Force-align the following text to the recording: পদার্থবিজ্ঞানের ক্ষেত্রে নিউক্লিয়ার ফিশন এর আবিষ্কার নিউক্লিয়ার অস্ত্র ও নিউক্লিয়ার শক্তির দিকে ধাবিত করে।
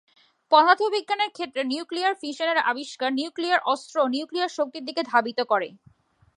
পদার্থবিজ্ঞানের 0.51 1.31
ক্ষেত্রে 1.31 1.61
নিউক্লিয়ার 1.63 2.19
ফিশন 2.21 2.47
এর 2.49 2.59
আবিষ্কার 2.71 3.09
নিউক্লিয়ার 3.13 3.65
অস্ত্র 3.65 3.95
ও 3.99 4.07
নিউক্লিয়ার 4.07 4.55
শক্তির 4.57 4.83
দিকে 4.87 5.01
ধাবিত 5.11 5.39
করে। 5.51 5.67